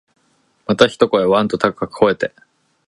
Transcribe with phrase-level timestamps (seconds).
[0.65, 2.33] また一声、わん、と高く吠えて、